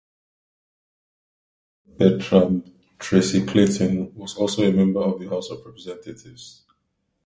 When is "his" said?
1.85-1.95